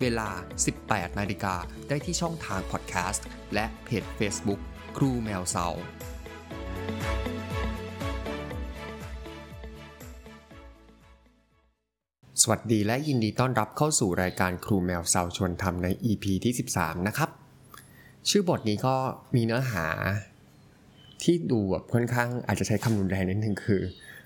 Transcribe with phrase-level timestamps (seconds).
[0.00, 0.28] เวลา
[0.74, 1.54] 18 นาฬิกา
[1.88, 4.60] ได้ที่ช่องทางพอดแคสต์และเพจ Facebook
[4.96, 5.66] ครูแมวเซา
[12.42, 17.30] สวัสดีและยินดีต้อนรับเข้าสู่รายการครูแมวเซาชวนทำใน EP ที่ 13 นะครับ
[18.28, 18.94] ชื่อบทนี้ก็
[19.34, 19.86] มีเนื้อหา
[21.22, 23.82] ที่ดูแบบค่อนข้างอาจจะใช้คำรุนแรงนิดนึงคือ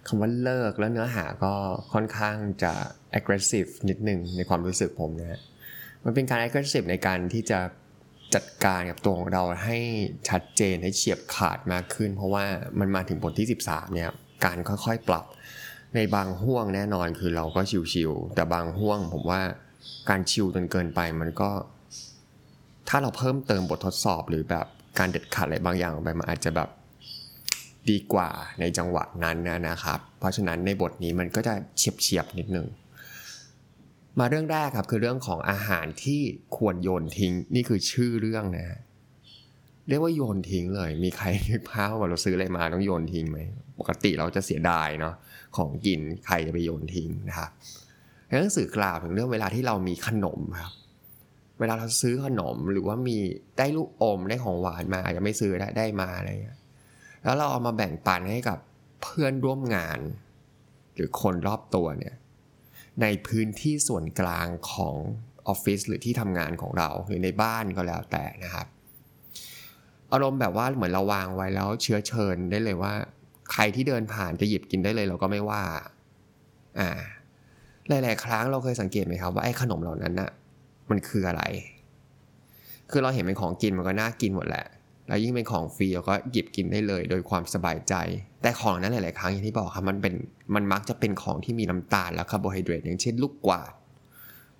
[0.06, 1.52] คำว่าเลิกแล้วเนื้อหาก็
[1.92, 2.72] ค่อนข้างจะ
[3.18, 5.40] aggressive นิดนึงในความรู้สึกผมนะ
[6.04, 7.60] มันเป็นการ aggressive ในการที่จะ
[8.34, 9.78] จัดการกับตัวของเราให้
[10.28, 12.44] ชัดเจนให้เฉียบขาดมากขึ้น เพราะว่า
[12.78, 14.10] มันมาถึงบทที่ 13 เนี่ย
[14.44, 15.24] การค่อยๆปรับ
[15.94, 17.60] ในบางห่วงแน่นอนคือเราก็
[17.92, 19.40] ชิวๆแต่บางห่วงผมว่า
[20.10, 21.50] การชิวจนเกินไปมันก็
[22.88, 24.66] ถ้าเราเพิ่มเติมบททดสอบหรือแบบ
[24.98, 26.68] การเด็ดขาดอะไรบางอย่างไปมันอาจจะแบบ
[27.90, 28.28] ดีกว่า
[28.60, 32.66] ในจังหวะนั้นนะครับ เพราะฉะนั้นในบทนี้มันก็จะเฉียบเฉียบนิดนึง
[34.18, 36.20] มาเรื่องแรกครับคือเรื่องของอาหารที่
[36.56, 38.78] ควรโยนทิ้ง นี่คือชื่อเรื่องนะ
[39.88, 43.38] เรียกว่าโยนทิ้งเลย มีใครนึกภาพว่าเราซื้ออะไรมาต้องโยนทิ้งไหม
[43.78, 45.14] ปกติเราจะเสียดายเนาะ
[45.56, 47.50] ของกินใครจะไปโยนทิ้งนะครับ
[48.40, 50.72] หนังสือกล่าวถึงเรื่องเวลาที่เรามีขนมครับ
[51.60, 53.16] เวลาเราซื้อขนมหรือว่ามี
[53.58, 56.58] ได้ลูกอมได้ของหวานมาอาจจะไม่ซื้อได้ได้มาอะไรเงี้ย
[57.24, 58.58] แล้วเราเอามาแบ่งปันให้กับ
[59.02, 59.98] เพื่อนร่วมงาน
[60.94, 62.14] หรือคนรอบตัวเนี่ย
[63.02, 64.96] ในพื้นที่ส่วนกลางของ
[65.48, 68.66] ออฟฟิศหรือที่ทำงานของเราหรือในบ้านก็แล้วแต่นะครับ
[70.12, 72.92] อารมณ์แบบว่าเหมือนเราวางไว้แล้วเชื้อเชิญได้เลยว่า
[73.52, 75.62] ใครที่เดินผ่านจะหยิบกินได้เลยเราก็ไม่ว่า
[76.78, 76.90] อ่า
[77.88, 80.30] หลาย ๆ ครั้งเราเคยสังเกตไหมครับว่าไอ้ขนมเหล่านั้นน่ะ
[80.90, 81.42] มันคืออะไร
[82.90, 84.64] คือเราเห็นเป็นของกินมันก็น่ากินหมดแหละ
[85.08, 87.94] แล้วยิ่งเป็นของฟรีเราก็หยิบกินได้เลย โดยความสบายใจ
[88.42, 90.14] แต่ของนั้นหลาย ๆ ครั้งอย่างที่บอกครับมันเป็น
[90.54, 93.72] มันมักจะเป็นของที่มีน้ำตาลและคาร์โบไฮเดรตอย่างเช่นลูกกวาด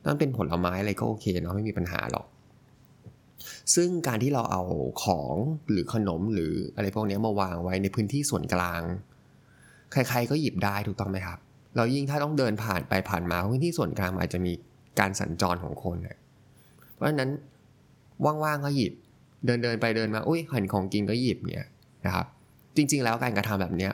[0.05, 2.27] นั่นเป็นผลไม้อะไรก็โอเคเนาะไม่มีปัญหาหรอก
[3.75, 4.63] ซึ่งการที่เราเอา
[5.05, 5.35] ของ
[5.71, 8.83] หรือขนมหรืออะไรพวกนี้มาวางไว้ในพื้นที่ส่วนกลาง
[9.93, 11.39] ใคร ๆ ก็หยิบได้ถูกต้องไหมครับ
[11.77, 14.53] เรายิ่งถ้าต้องเดินผ่านไปผ่านมาพื้นที่ส่วนกลางอาจจะมี
[15.01, 15.97] การสัญจรของคน
[16.95, 17.31] เพราะฉะนั้น
[18.25, 18.93] ว่างๆก็หยิบ
[19.45, 21.67] เดินเดินไปเดินมาอุ้ยเหันของกินก็หยิบเนี่ย
[22.07, 22.27] นะครับ
[22.77, 23.93] จริง ๆ แล้วการกระทำแบบเนี้ย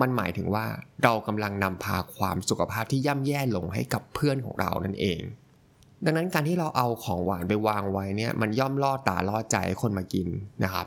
[0.00, 0.66] มันหมายถึงว่า
[1.04, 5.20] เรากำลังนำพาความสุขภาพที่ย่ำแย่ลงให้กับเพื่อนของเรานั่นเอง
[6.04, 10.28] ดังนั้นการที่เราเอาของหวานไปวางไว้เนี่ยมันย่อมล่อตาล่อใจให้คนมากิน
[10.64, 10.86] นะครับ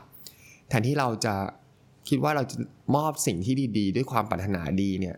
[0.68, 1.34] แทนที่เราจะ
[2.08, 2.56] คิดว่าเราจะ
[2.96, 5.16] มอบสิ่งที่ดี ๆ ด้วยความปรารถนาดีเนี่ย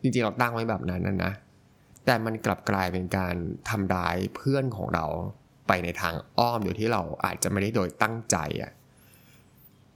[0.00, 1.32] จริงๆเราตั้งไว้แบบนั้นนะ
[2.06, 3.34] แต่มันกลับกลายเป็นการ
[3.70, 5.04] ทำร้ายเพื่อนของเรา
[5.70, 8.72] ไปในทางอ้อมโดยที่เราอาจจะไม่ได้โดยตั้งใจอะ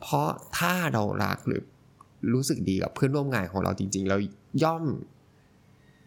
[0.00, 1.62] เพราะถ้าเรารักหรือ
[2.34, 4.16] รู้สึกดีกับเพื่อนร่วมงานของเราจริง ๆ เรา
[4.62, 4.84] ย่อม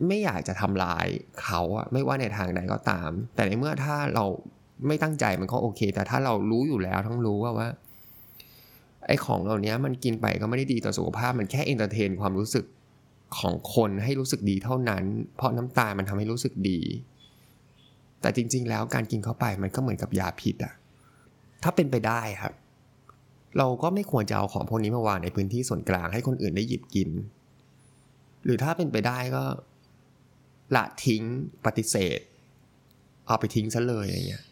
[0.08, 1.06] ไม่อยากจะทำลาย
[1.42, 4.26] เขาอะไม่ว่าในทางใดก็ตาม แต่ในเมื่อถ้าเรา
[4.88, 7.68] ไม่ตั้งใจมันก็โอเค แต่ถ้าเรารู้อยู่แล้วทั้งรู้ว่าว่า
[9.08, 12.66] ไอ้ของเหล่านี้มันกินไปก็ไม่ได้ดีต่อสุขภาพมันแค่ entertain ความรู้สึก
[13.40, 15.04] ของคนให้รู้สึกดีเท่านั้น
[15.36, 16.80] เพราะน้ำตาลมันทำให้รู้สึกดี
[18.28, 20.74] แต่จริง ๆ แล้วการกินเข้าไปมันก็เหมือนกับยาพิษอะ
[21.64, 22.54] ถ้าเป็นไปได้ครับ
[23.58, 27.10] เราก็ไม่ควรจะเอาของพวกนี้มาวางในพื้นที่ส่วนกลางให้คนอื่นได้หยิบกิน
[28.44, 29.44] หรือถ้าเป็นไปได้ก็
[30.76, 31.24] ละทิ้ง
[31.66, 32.20] ปฏิเสธ
[33.28, 34.44] เอาไปทิ้งซะเลยอย่างเงี้ย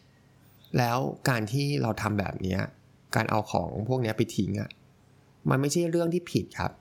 [0.77, 0.97] แล้ว
[1.29, 2.57] การที่เราทำแบบนี้
[3.15, 4.69] การเอาของพวกนี้ไปทิ้งอะ่ะ
[5.49, 6.71] มันไม่ใช่เรื่องที่ผิดครับ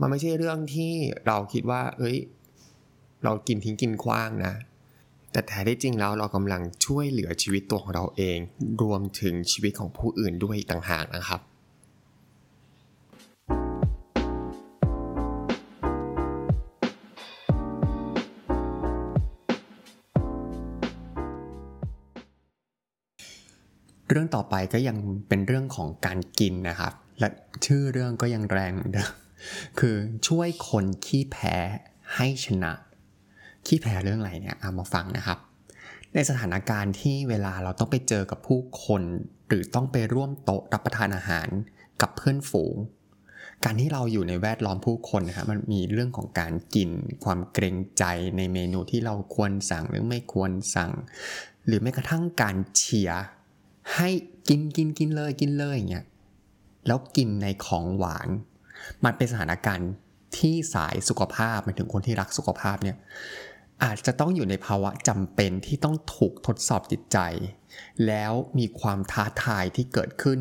[0.00, 0.92] มันไม่ใช่เรื่องที่
[1.26, 2.16] เราคิดว่า เอ้ย
[3.24, 4.54] เรากินทิ้งกินคว้างนะ
[5.36, 8.38] แต่แท้ที่จริงแล้วเรากำลังช่วยเหลือชีวิตตัวของเราเอง
[8.82, 11.40] รวมถึงชีวิตของผู้อื่นด้วยต่างหากนะครับ
[24.08, 24.96] เรื่องต่อไปก็ยัง
[25.28, 27.28] เป็นเรื่องของการกินนะครับ และ
[27.66, 29.12] ชื่อเรื่องก็ยังแรงเหมือนเดิม
[29.78, 29.96] คือ
[30.28, 31.56] ช่วยคนขี้แพ้
[32.14, 32.72] ให้ชนะ
[33.66, 35.38] ขี้แพ้เรื่องอะไรเนี่ยเอามาฟังนะครับ
[36.14, 39.02] ในสถานการณ์ที่เวลาเราต้องไปเจอกับผู้คน
[39.48, 41.48] หรือต้องไปร่วมโต๊ะรับประทานอาหาร
[42.00, 42.76] กับเพื่อนฝูง
[43.64, 46.90] การที่เราอยู่ในแวดล้อมผู้คนนะครับมันมีเรื่องของการกิน
[47.24, 48.04] ความเกรงใจ
[48.36, 50.92] ในเมนูที่เราควรสั่งหรือไม่ควรสั่ง
[51.66, 53.24] หรือแม้กระทั่งการเชียร์
[53.94, 54.08] ให้
[54.48, 56.06] กินกินกินเลยกินเลยอย่างเงี้ย
[56.86, 58.28] แล้วกินในของหวาน
[59.04, 59.90] มันเป็นสถานการณ์
[60.38, 62.96] ที่สายสุขภาพหมายถึงคนที่รักสุขภาพเนี่ย
[63.82, 67.18] อาจจะต้องอยู่ในภาวะจำเป็นที่ต้องถูกทดสอบจิตใจ
[68.06, 70.40] แล้วมีความท้าทายที่เกิดขึ้น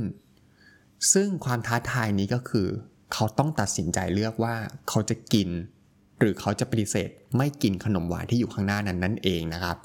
[1.13, 2.67] ซึ่งความท้าทายนี้ก็คือ
[3.13, 4.55] เขาต้องตัดสินใจเลือกว่า
[4.89, 5.49] เขาจะกิน
[6.19, 9.77] หรือเขาจะปฏิเสธไม่กินขนมหวานที่อยู่ข้างหน้านั้นนั่นเองนะครับ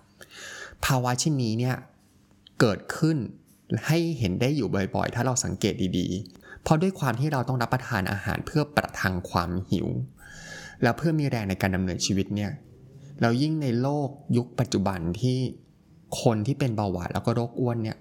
[0.85, 1.77] ภาวะเช่นนี้เนี่ย
[2.61, 3.17] เกิดขึ้น
[3.87, 9.89] ให้เห็นได้อยู่บ่อยๆ ถ้าเราสังเกตดีๆ เพราะด้วยความที่เราต้องรับประทานอาหารเพื่อประทังความหิว
[10.83, 12.51] แล้วเพื่อมีแรงในการดำเนินชีวิตเนี่ย
[13.23, 15.39] เรายิ่งในโลกยุคปัจจุบันที่
[16.23, 17.99] คนที่เป็นเบาหวานแล้วก็โรคอ้วนเนี่ย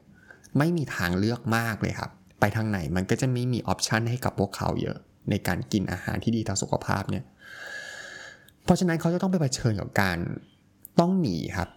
[0.57, 4.97] ไม่มีทางเลือกมากเลยครับ ไปทางไหนมันก็จะไม่มีออปชันให้กับพวกเขาเยอะ
[5.29, 7.23] ในการกินอาหารที่ดีต่อสุขภาพเนี่ย
[8.63, 10.17] เพราะฉะนั้นเขาจะต้องไปเผชิญกับการ
[10.99, 11.69] ต้องหนีครับ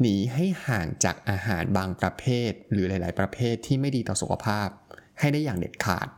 [0.00, 4.68] หนีให้ห่างจากอาหารบางประเภท หรือหลาย ๆ ประเภทที่ไม่ดีต่อสุขภาพ
[5.20, 6.08] ให้ได้อย่างเด็ดขาด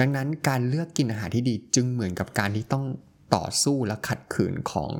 [0.00, 2.84] ดังนั้นการเลือกกินอาหารที่ดีจึงเหมือนกับการที่ต้อง
[3.34, 4.90] ต่อสู้และขัดขืนของ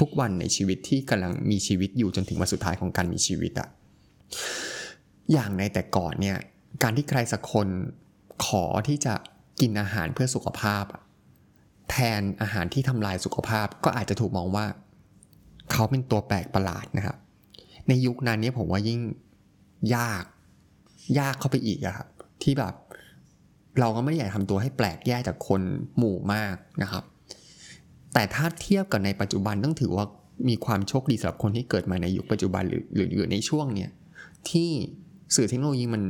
[0.00, 3.68] ทุกๆวันในชีวิตที่กำลังมีชีวิตอยู่จนถึงวันสุดท้ายของการมีชีวิตอะ
[5.32, 6.38] อย่างในแต่ก่อนเนี่ย
[6.82, 7.68] การที่ใครสักคน
[8.46, 9.14] ขอที่จะ
[9.60, 10.84] กินอาหารเพื่อสุขภาพ
[11.90, 14.66] แทนอาหารที่ทำลายสุขภาพก็อาจจะถูกมองว่า
[15.72, 17.16] เขาเป็นตัวแปลกประหลาดนะครับ
[17.88, 19.00] ในยุคนั้นนี่ยผมว่ายิ่ง
[19.96, 20.24] ยาก
[21.18, 22.08] ยากเข้าไปอีกอะครับ
[22.42, 22.74] ที่แบบ
[23.80, 25.60] เราก็ไม่อยากทำตัวให้แปลกแยกจากคน
[25.98, 27.04] หมู่มากนะครับ
[28.18, 30.04] แต่ถ้าเทียบกับในปัจจุบันต้องถือว่า
[30.48, 33.90] มีความโชคดีสำหรับคนที่เกิดมาในยุคปัจจุบันหรือหรืออยู่ในช่วงเนี้ย
[34.50, 34.70] ที่
[35.36, 36.02] สื่อเทคโนโลยีมัน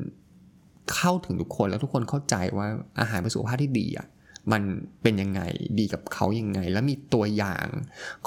[0.94, 2.66] เข้าถึงทุกคนแล้วทุกคนเข้าใจว่า
[3.00, 4.06] อาหารเป็นสุขภาพที่ดีอะ
[4.52, 4.62] มัน
[5.02, 5.40] เป็นยังไง
[5.78, 7.66] ดีกับเขายังไง แล้วมีตัวอย่าง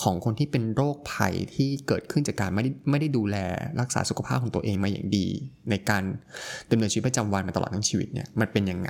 [0.01, 3.37] ของคนที่เป็นโรคภัยที่เกิดขึ้นจากการไม่ได้ไม่ได้ดูแล
[3.81, 5.27] รักษาสุขภาพของตัวเองมาอย่างดี
[5.69, 6.03] ในการ
[6.71, 8.89] ดำเนินชีวิตประจำวันมาตลอดทั้งชีวิตเนี่ยมันเป็นยังไง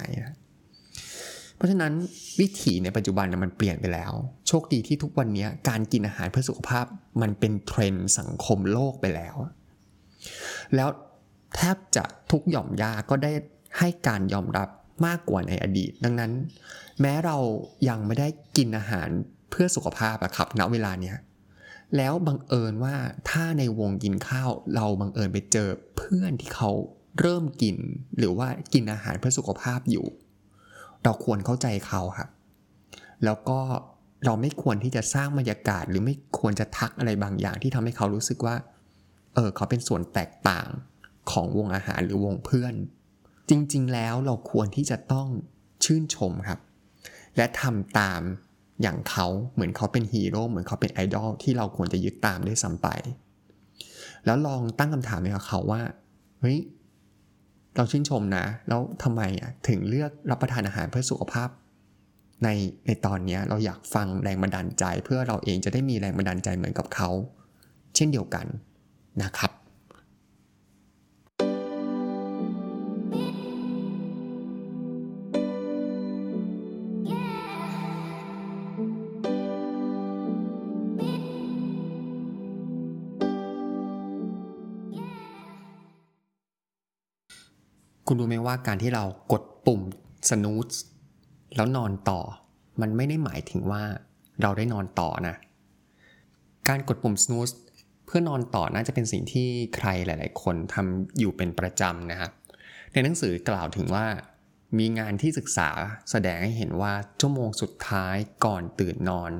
[1.61, 1.93] เพราะฉะนั้น
[2.39, 4.13] วิถีในปัจจุบันมันเปลี่ยนไปแล้ว
[4.47, 6.85] โชคดีที่ทุกวันนี้การกินอาหารเพื่อสุขภาพ
[7.21, 9.35] มันเป็นเทรนด์สังคมโลกไปแล้ว
[10.75, 10.89] แล้ว
[11.55, 13.31] แทบจะทุกหย่อมยาก็ได้
[13.77, 14.69] ให้การยอมรับ
[15.05, 16.31] มากกว่าในอดีต ดังนั้น
[17.01, 17.37] แม้เรา
[17.89, 18.27] ยังไม่ได้
[18.57, 19.09] กินอาหาร
[19.51, 21.17] เพื่อสุขภาพอะครับณเวลาเนี้ย
[21.97, 22.95] แล้วบังเอิญว่า
[23.29, 26.71] ถ้าในวงกินข้าวเราบังเอิญไปเจอเพื่อนที่เขา
[27.19, 27.77] เริ่มกิน
[28.17, 30.07] หรือว่ากินอาหารเพื่อสุขภาพอยู่
[31.03, 32.29] เราควรเข้าใจเขาครับ
[33.25, 33.59] แล้วก็
[34.25, 38.55] เราไม่ควรที่จะสร้างบรรยากาศ หรือไม่ควรจะทักอะไรบางอย่างที่ทำให้เขารู้สึกว่า
[39.35, 40.67] เออเขาเป็นส่วนแตกต่าง
[41.31, 42.73] ของวงอาหารหรือวงเพื่อน
[43.49, 45.27] จริง ๆ แล้วเราควรที่จะต้อง
[45.83, 46.59] ชื่นชมครับ
[47.37, 48.21] และทำตาม
[48.81, 52.87] อย่างเขาเหมือนเขาเป็นฮีโร่เหมือนเขาเป็นไอดอลที่เราควรจะยึดตามด้วยซ้ำไป
[54.25, 55.81] แล้วลองตั้งคำถามให้กับเขาว่า
[56.39, 56.57] เฮ้ย
[57.75, 61.49] เราชื่นชมนะ แล้วทำไมอะถึงเลือกรับประทานอาหารเพื่อสุขภาพ
[62.43, 62.49] ใน
[62.87, 67.09] ในตอนนี้เราอยากฟังแรงบันดาลใจ เพื่อเราเองจะได้มีแรงบันดาลใจเหมือนกับเขา
[67.95, 68.45] เช่นเดียวกัน
[69.23, 69.51] นะครับ
[88.45, 89.81] ว่าการที่เรากดปุ่ม
[90.29, 90.77] snooze
[91.55, 92.21] แล้วนอนต่อ
[92.81, 93.83] มันไม่ได้หมายถึงว่า
[94.41, 95.35] เราได้นอนต่อนะ
[96.67, 97.53] การกดปุ่ม snooze
[98.05, 102.31] เพื่อนอนต่อน่าจะเป็นสิ่งที่ใครหลาย ๆ คนทำอยู่เป็นประจำนะครับ
[102.93, 104.05] ในหนังสือกล่าวถึงว่า
[104.77, 105.69] มีงานที่ศึกษา
[106.11, 109.31] แสดงให้เห็นว่าชั่วโมงสุดท้ายก่อนตื่นนอน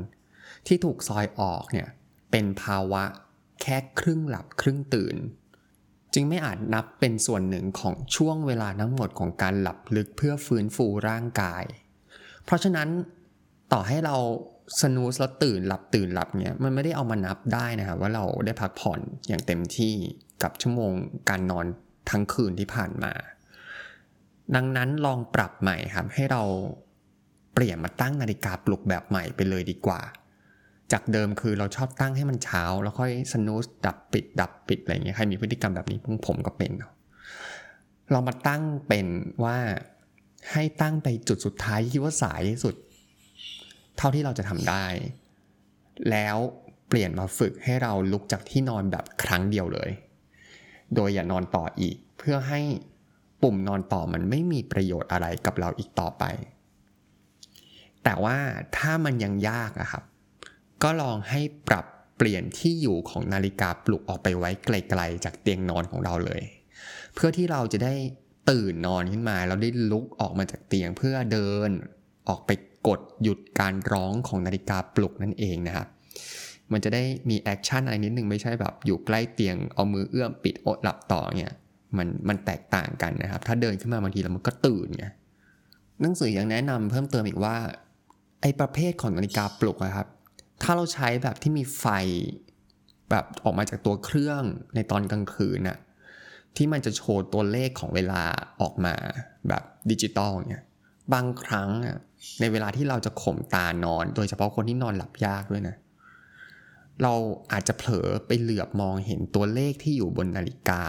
[0.67, 1.87] ที่ถูกซอยออกเนี่ย
[2.31, 3.03] เป็นภาวะ
[3.61, 5.15] แค่ครึ่งหลับครึ่งตื่น
[6.13, 11.63] จึงไม่อาจนับเป็นส่วนหนึ่งของช่วงเวลาทั้งหมดของการหลับลึกเพื่อฟื้นฟูร่างกาย
[12.45, 12.89] เพราะฉะนั้น
[13.73, 14.15] ต่อให้เรา
[14.81, 19.93] สนูสแล้วตื่นหลับตื่นหลับเนี่ยมันไม่ได้เอามานับได้นะครับว่าเราได้พักผ่อนอย่างเต็มที่
[20.43, 20.91] กับชั่วโมง
[21.29, 21.65] การนอน
[22.09, 23.13] ทั้งคืนที่ผ่านมา
[24.55, 26.43] ดังนั้นลองปรับใหม่ครับให้เรา
[27.53, 30.01] เปลี่ยนมาตั้งนาฬิกาปลุกแบบใหม่ไปเลยดีกว่า
[30.93, 36.71] จากเดิมคือเราชอบตั้งให้มันเช้า แล้วค่อยสนุสดับปิด ดับปิดอะไรเงี้ยใครมีพฤติกรรมแบบนี้พวกผมก็เป็น
[38.11, 39.07] เรามาตั้งเป็น
[39.43, 39.57] ว่า
[40.51, 42.75] ให้ตั้งไปจุดสุดท้ายที่คิดว่าสายที่สุด
[43.97, 44.85] เท่าที่เราจะทำได้
[46.11, 46.37] แล้ว
[46.87, 49.91] เปลี่ยนมาฝึกให้เราลุกจากที่นอนแบบครั้งเดียวเลย
[50.95, 52.61] โดยอย่านอนต่ออีก เพื่อให้
[53.43, 56.23] ปุ่มนอนต่อมันไม่มีประโยชน์อะไรกับเราอีกต่อไป
[58.03, 58.37] แต่ว่า
[58.77, 60.03] ถ้ามันยังยากอะครับ
[60.83, 61.85] ก็ลองให้ปรับ
[62.17, 66.41] เปลี่ยนที่อยู่ของนาฬิกาปลุกออกไปไว้ไไกลๆจากเตียงนอนของเราเลย
[67.15, 67.93] เพื่อที่เราจะได้
[68.49, 71.69] ตื่นนอนขึ้นมาแล้วได้ลุกออกมาจากเตียงเพื่อเดิน
[72.29, 72.51] ออกไป
[72.87, 75.87] กดหยุดการร้องของนาฬิกาปลุกนั่นเองนะครับ
[76.71, 81.53] มันจะได้มี action อะไรนิดนึงไม่ใช่แบบอยู่ใกล้เตียงเอามือเอื้อมปิดแล้วหลับต่อเนี่ย
[81.97, 85.05] มันมันแตกต่างกันนะครับ ถ้าเดินขึ้นมาบางทีแล้วมันก็ตื่นไง
[86.01, 87.55] หนังสือยังแนะนำเพิ่มเติมอีกว่า
[88.41, 90.07] ไอประเภทของนาฬิกาปลุกนะครับ
[90.61, 91.85] ถ้าเราใช้แบบที่มีไฟ
[93.09, 94.43] แบบออกมาจากตัวเครื่อง
[94.75, 95.77] ในตอนกลางคืนน่ะ
[96.55, 98.21] ที่มันจะโชว์ตัวเลขของเวลา
[98.61, 98.95] ออกมา
[99.47, 100.63] แบบดิจิตอลเนี่ย
[101.13, 101.97] บางครั้งอะ
[102.39, 105.75] ในเวลาที่เราจะข่มตานอน โดยเฉพาะคนที่นอนหลับยากด้วยนะ
[107.03, 107.13] เรา
[107.51, 110.81] อาจจะเผลอไปเหลือบมองเห็นตัวเลขที่อยู่บนนาฬิกา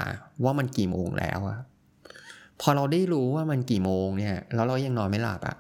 [0.45, 1.59] ว่ามันกี่โมงแล้วอะ
[2.61, 5.57] พอเราได้รู้ว่ามันกี่โมงเนี่ยแล้วเรายังนอนไม่หลับอะ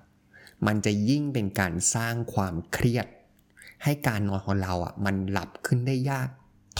[0.66, 3.06] มันจะยิ่งเป็นการสร้างความเครียด
[3.84, 6.28] ให้การนอนของเราอะมันหลับขึ้นได้ยาก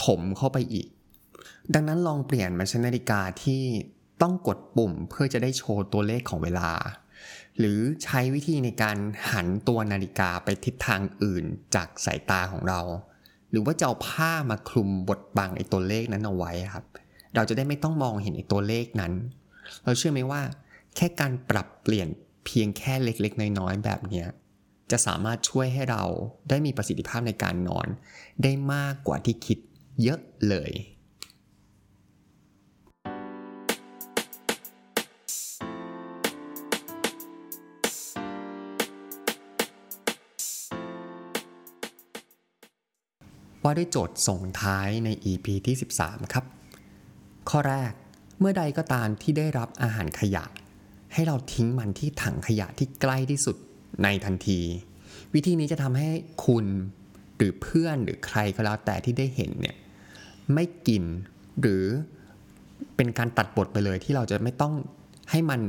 [0.03, 0.87] ถมเข้าไปอีก
[1.73, 3.61] ดังนั้นลองเปลี่ยนมาใช้นาฬิกาที่
[4.21, 6.69] ต้องกดปุ่มเพื่อจะได้โชว์ตัวเลขของเวลา
[7.59, 8.97] หรือใช้วิธีในการ
[9.31, 11.45] หันตัวนาฬิกาไปทิศทางอื่น
[11.75, 12.81] จากสายตาของเรา
[13.49, 16.85] หรือว่าจะเอาผ้ามาคลุมบดบังไอ้ตัวเลขนั้นเอาไว้ครับ
[17.35, 19.13] เราจะได้ไม่ต้องมองเห็นไอ้ตัวเลขนั้น
[19.83, 20.41] เราเชื่อไหมว่า
[20.95, 22.07] แค่การปรับเปลี่ยน
[22.45, 24.27] เพียงแค่เล็กๆ น้อยๆแบบเนี้ย
[24.91, 26.03] จะสามารถช่วยให้เรา
[26.49, 27.87] ได้มีประสิทธิภาพในการนอน
[28.43, 29.57] ได้มากกว่าที่คิด
[30.01, 30.73] เยอะเลย
[43.65, 46.45] ว่าด้วยโจทย์ส่งท้ายใน EP ที่ 13 ครับ
[47.49, 47.91] ข้อแรก
[48.39, 50.45] เมื่อใดก็ตามที่ได้รับอาหารขยะ
[51.13, 53.57] ให้เราทิ้งมันที่ถังขยะที่ใกล้ที่สุด
[54.03, 54.61] ในทันที
[55.33, 56.09] วิธีนี้จะทำให้
[56.45, 56.65] คุณ
[57.37, 59.77] หรือเพื่อนหรือใครก็แล้วแต่ที่ได้เห็นเนี่ย
[60.53, 61.03] ไม่กิน
[61.61, 61.85] หรือ
[62.95, 64.73] เป็นการตัดบทไปเลยที่เราจะไม่ต้อง
[65.31, 65.61] ให้มัน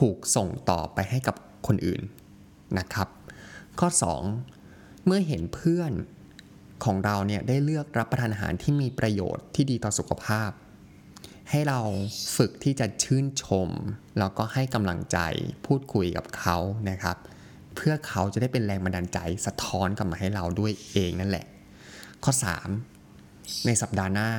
[0.00, 2.00] ถูกส่งต่อไปให้กับคนอื่น
[2.78, 3.08] นะครับ
[3.80, 3.88] ข้อ
[4.46, 5.92] 2 เมื่อเห็นเพื่อน
[6.84, 10.50] ของเราเนี่ยได้เลือกรับประทานอาหารที่มีประโยชน์ที่ดีต่อสุขภาพ
[11.50, 11.80] ให้เรา
[12.36, 13.68] ฝึกที่จะชื่นชม
[14.18, 15.18] แล้วก็ให้กำลังใจ
[15.66, 16.56] พูดคุยกับเขา
[16.90, 17.16] นะครับ
[17.76, 21.46] เพื่อเขาจะได้เป็นแรงบันดาลใจสะท้อนกลับมาให้เราด้วยเองนั่นแหละ
[22.24, 22.32] ข้อ
[22.98, 24.30] 3 ในสัปดาห์หน้า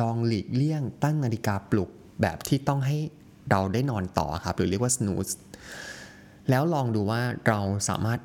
[0.00, 1.90] ลองหลีกเลี่ยงตั้งนาฬิกาปลุก
[2.22, 2.98] แบบที่ต้องให้
[3.50, 5.34] เราได้นอนต่อครับ หรือเรียกว่า snooze
[6.50, 8.20] แล้วลองดูว่าเราสามารถ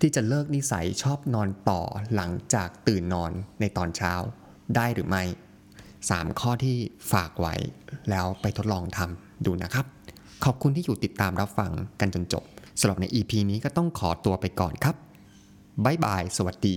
[0.00, 1.80] ที่จะเลิกนิสัยชอบนอนต่อ
[2.14, 4.12] หลังจากตื่นนอนในตอนเช้า
[4.76, 5.22] ได้หรือไม่
[5.82, 6.76] 3 ข้อที่
[7.12, 7.54] ฝากไว้
[8.10, 9.86] แล้วไปทดลองทำดูนะครับ
[10.44, 12.44] ขอบคุณที่อยู่ติดตามรับฟังกันจนจบ
[12.78, 14.96] สำหรับใน EP นี้ก็ต้องขอตัวไปก่อนครับ
[15.84, 16.76] บ๊ายบาย สวัสดี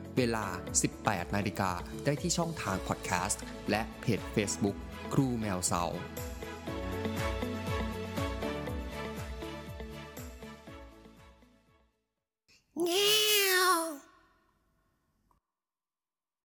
[0.17, 0.45] เวลา
[0.91, 1.71] 18 นาฬิกา
[2.05, 4.77] ได้ที่ช่องทางพอดแคสต์และเพจ Facebook
[5.13, 5.83] ครูแมวเสา